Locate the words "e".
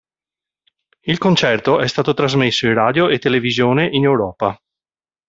3.07-3.19